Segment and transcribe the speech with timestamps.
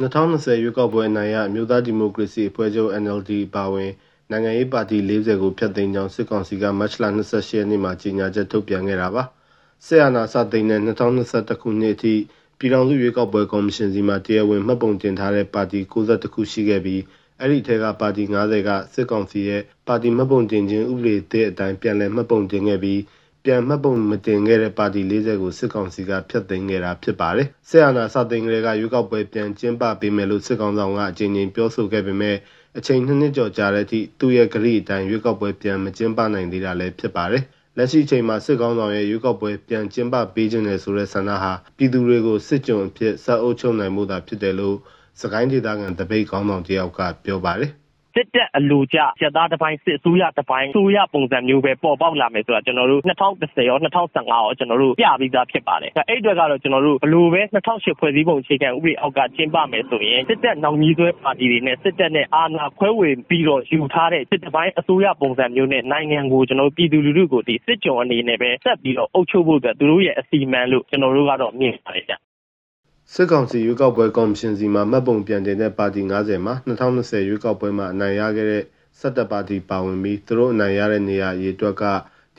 [0.00, 3.90] 2020ရွေးကောက်ပွဲအနိုင်ရအမျိုးသားဒီမိုကရေစီအဖွဲ့ချုပ် NLD ပါဝင်
[4.30, 9.22] နိုင်ငံရေးပါတီ40ကိုဖျက်သိမ်းကြောင်းစစ်ကောင်စီကမတ်လ28ရက်နေ့မှာကြေညာချက်ထုတ်ပြန်ခဲ့တာပါ။
[9.86, 12.14] ဆက်အာဏာစသိမ်းတဲ့2021ခုနှစ်အထိ
[12.58, 17.02] ပြည်ထောင်စုရွေးကောက်ပွဲကော်မရှင်စီမှတရားဝင်မှတ်ပုံတင်ထားတဲ့ပါတီ62ခုရှိခဲ့ပြီး
[17.40, 23.00] အဲ့ဒီထဲကပါတီ90ကစစ်ကောင်စီရဲ့ပါတီမှတ်ပုံတင်ခြင်းဥပဒေသစ်အတိုင်းပြန်လည်မှတ်ပုံတင်ခဲ့ပြီး
[23.44, 32.36] ပြန်မှတ်ပုံမတင်ခဲ့တဲ့ပါတီ40ကိုစစ်ကောင်စီကဖျက်သိမ်းခဲ့တာဖြစ်ပါတယ်။ဆက်အာဏာစသိမ်းကလေးကရွေးကောက်ပွဲပြန်ကျင်းပပေးမယ်လို့စစ်ကောင်ဆောင်ကအကြိမ်ကြိမ်ပြောဆိုခဲ့ပေမဲ့
[32.78, 37.44] အချိန်နှစ်နှစ်ကျော်ကြာတဲ့အထိသူ့ရဲ့ကတိအတိုင်းရွေးကောက်ပွဲပြန်မကျင်းပနိုင်သေးတာလည်းဖြစ်ပါတယ်။
[37.76, 44.76] လက်ရှိချိန်မှာစစ်ကောင်ဆောင်ရဲ့ရွေးကောက်ပွဲပြန်ကျင်းပပေးခြင်းနဲ့ဆိုတဲ့ဆန္ဒဟာပြည်သူတွေကိုစစ်ကြုံအဖြစ်ဆက်အုပ်ချုပ်နိုင်မှုသာဖြစ်တယ်လို့
[45.20, 47.72] စကိုင်းဒေသခံတပိတ်ကောင်းဆောင်တယောက်ကပြောပါတယ်
[48.14, 72.14] စစ်တပ်အလိုကျရက်သားတစ်ပိုင်းစစ်အစိုးရတစ်ပိုင်းအစိုးရပုံစံမျိုးပဲပေါ်ပေါက်လာမယ်ဆိုတာကျွန်တော်တို့2010ရော2015ရောကျွန်တော်တို့ပြပြီးသားဖြစ်ပါတယ်အဲ့အတွက်ကတော့ကျွန်တော်တို့ဘလို့ပဲ2008ဖွဲ့စည်းပုံအခြေခံဥပဒေအောက်ကကျင်းပမယ်ဆိုရင်စစ်တပ်နောက်ကြီးဆွဲပါတီတွေနဲ့စစ်တပ်နဲ့အာဏာခွဲဝေပြီးတော့ယူထားတဲ့စစ်တစ်ပိုင်းအစိုးရပုံစံမျိုးနဲ့နိုင်ငံကိုကျွန်တော်တို့ပြည်သူလူထုကိုဒီစစ်ကြောအနေနဲ့ပဲဆက်ပြီးတော့အုပ်ချုပ်ဖို့အတွက်သူတို့ရဲ့အစီအမံလို့ကျွန်တော်တို့ကတော့မြင်ပါတယ်ဗျ
[73.14, 78.64] စစ်ကောင်စီရွေးကောက်ပွဲကော်မရှင်စီမှမှတ်ပုံပြန်တင်တဲ့ပါတီ90မှာ2020ရွေးကောက်ပွဲမှာအနိုင်ရခဲ့တဲ့
[79.00, 81.84] 17ပါတီပါဝင်ပြီးသူတို့အနိုင်ရတဲ့နေရာအရေအတွက်က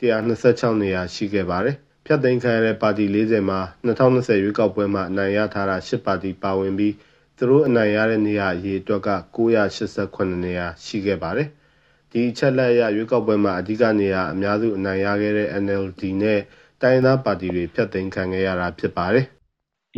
[0.00, 6.94] 126နေရာရှိခဲ့ပါတယ်။ဖြတ်သိမ်းခံရတဲ့ပါတီ40မှာ2020ရွေးကောက်ပွဲမှာအနိုင်ရထားတာ10ပါတီပါဝင်ပြီး
[7.36, 11.48] သူတို့အနိုင်ရတဲ့နေရာအရေအတွက်က988နေရာရှိခဲ့ပါတယ်။
[12.10, 16.40] ဒီအချက်လက်အရရွေးကောက်ပွဲမှာအဓိကနေရာအများစုအနိုင်ရခဲ့တဲ့ NLD နဲ့
[16.82, 19.26] တိုင်းသားပါတီတွေဖျက်သိမ်းခံခဲ့ရတာဖြစ်ပါတယ်။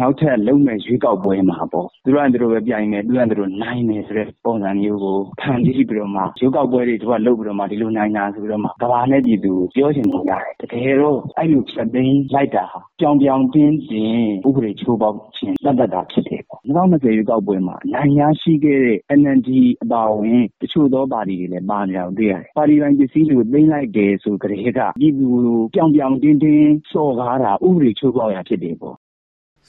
[0.00, 19.50] နောက်ထပ်လုပ်မယ့်ရွေးကောက်ပွဲမှာပေါ့သူတို့ကသူတို့ပဲပြိုင်မယ်သူတို့ကသူတို့နိုင်မယ်ဆိုတဲ့ပုံစံမျိုးကိုဖန်တီးပြီးတော့မှရွေးကောက်ပွဲတွေသူကလုပ်ပြီးတော့မှဒီလိုနိုင်တာဆိုပြီးတော့မှကဘာနဲ့ပြည်သူပြောချင်နေကြတယ်တကယ်တော့အဲ့လိုချက်သိမ်းလိုက်တာဟာကြောင်ပြောင်တင်းတင်းဥပဒေချိုးပေါက်ခြင်းတတ်တတ်တာဖြစ်တယ်ပေါ့2020ရွေးကောက်ပွဲမှာနိုင်ရရှိခဲ့တဲ့ NND
[19.82, 25.28] အပါအဝင်တချို့သောပါတီတွေလည်းပါနေတာကိုတွေ့ရတယ်ပါတီတိုင်းပစ္စည်းတွေကိုသိမ်းလိုက်တယ်ဆိုကြတဲ့ကပြည်သူ
[25.74, 28.96] ကြောင်ပြောင်တင်းတင်းစော်ကားတာဥပဒေချိုးပေါက်ရဖြစ်တယ်ပေါ့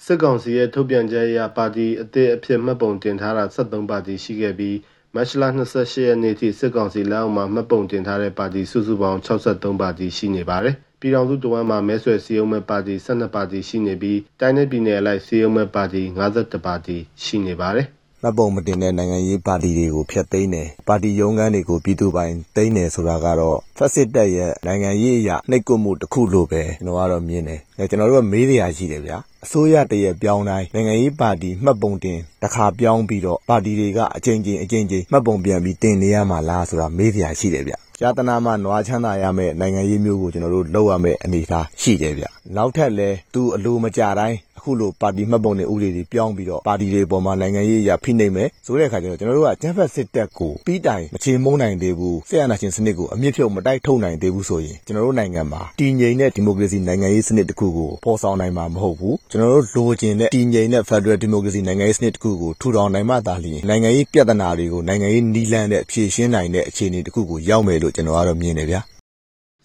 [0.06, 4.78] စစ်ကောင်စီရဲ့ထုတ်ပြန်ချက်အရပါတီအသစ်အဖြစ်မှတ်ပုံတင်ထားတာ73ပါတီရှိခဲ့ပြီး
[5.16, 16.02] မတ်လ28ရက်နေ့ထိစစ်ကောင်စီလက်အောက်မှာမှတ်ပုံတင်ထားတဲ့ပါတီစုစုပေါင်း63ပါတီရှိနေပါတယ်။ပြည်ထောင်စုတဝမ်းမှာမဲဆွယ်စည်းရုံးမဲ့ပါတီ12ပါတီရှိနေပြီးတိုင်းနယ်ပြည်နယ်အလိုက်စည်းရုံးမဲ့ပါတီ
[16.34, 17.88] 51ပါတီရှိနေပါတယ်။
[18.24, 27.60] မှတ်ပုံမတင်တဲ့နိုင်ငံရေးပါတီတွေကိုဖျက်သိမ်းတယ်။ပါတီရုံးခန်းတွေကိုပြည်သူပိုင်သိမ်းတယ်ဆိုတာကတော့ဖက်စစ်တပ်ရဲ့နိုင်ငံရေးအရာနှိပ်ကွပ်မှုတစ်ခုလို့ပဲကျွန်တော်ကတော့မြင်တယ်။
[27.90, 42.26] ကျွန်တော်တို့ကမေးစရာရှိတယ်ဗျာအစိုးရတရက်ပြောင်းတိုင်းနိုင်ငံရေးပါတီမှတ်ပုံတင်တခါပြောင်းပြီးတော့ပါတီတွေကအကြိမ်ကြိမ်အကြိမ်ကြိမ်မှတ်ပုံပြန်ပြီးတင်နေရမှာလားဆိုတာမေးစရာရှိတယ်ဗျ။ ကြာသနာမှနွားချမ်းသာရမယ့်နိုင်ငံရေးမျိုးကိုကျွန်တော်တို့လုပ်ရမယ့်အနေအထားရှိတယ်ဗျ။
[42.56, 68.82] နောက်ထပ်လဲသူအလိုမကြတိုင်းအခုလိုပါတီမှတ်ပုံတင်ဥပဒေတွေပြောင်းပြီးတော့ပါတီတွေပေါ်မှာနိုင်ငံရေးအရာဖိနှိပ်မယ်ဆိုတဲ့အခါကျတော့ကျွန်တော်တို့ကကျန်းဖက်စစ်တပ်ကိုပြီးတိုင်မချေမုန်းနိုင်သေးဘူးဆရာနာရှင်စနစ်ကိုအမြင့်ဖြုတ်မတိုက်ထုတ်နိုင်သေးဘူးဆိုရင်ကျွန်တော်တို့နိုင်ငံမှာတည်ငြိမ်တဲ့ဒီမိုကရေစီနိုင်ငံရေးစနစ်တစ်ခုကိုဖော်ဆောင်နိုင်မှာမဟုတ်ဘူးကျွန်တော်တို့လိုချင်တဲ့တည်ငြိမ်တဲ့ Federal Democracy နိုင်ငံရေးစနစ်တစ်ခုကိုထူထောင်နိုင်မှသာလျှင်နိုင်ငံရေးပြဿနာတွေကိုနိုင်ငံရေးနီးလန်းတဲ့ဖြေရှင်းနိုင်တဲ့အခြေအနေတစ်ခုကိုရောက်မယ်လို့ကျွန်တော်ကတော့မြင်တယ်ဗျာ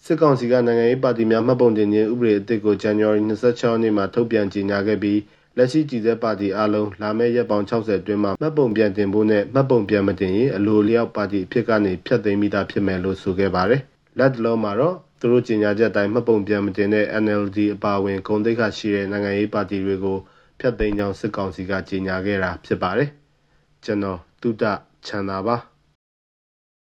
[0.05, 5.19] စစ်ကောင်စီကနိုင်ငံရေးပါတီများမှတ်ပုံတင်ခြင်းဥပဒေအသစ်ကို January 26ရက်နေ့မှာထုတ်ပြန်ကြေညာခဲ့ပြီး
[5.57, 13.81] လက်ရှိကြည်စဲပါတီအလုံးလာမယ့်ရက်ပေါင်း60အတွင်းမှာမှတ်ပုံပြန်တင်ဖို့နဲ့မှတ်ပုံပြန်မတင်ရင်အလိုလျောက်ပါတီအဖြစ်ကနေဖျက်သိမ်းမိတာဖြစ်မယ်လို့ဆိုခဲ့ပါတယ်။
[14.19, 20.17] လက်တလုံးမှာတော့သူတို့ကြေညာချက်အတိုင်းမှတ်ပုံပြန်မတင်တဲ့ NLD အပါအဝင်ဂုံတိတ်ခရှိတဲ့နိုင်ငံရေးပါတီတွေကို
[20.59, 23.09] ဖျက်သိမ်းကြောင်းစစ်ကောင်စီကကြေညာခဲ့တာဖြစ်ပါတယ်။
[23.83, 24.63] ကျွန်တော်တုဒ္ဒ
[25.07, 25.57] ချန်တာပါ။